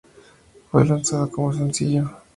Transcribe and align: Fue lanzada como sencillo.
Fue 0.71 0.83
lanzada 0.83 1.27
como 1.27 1.53
sencillo. 1.53 2.09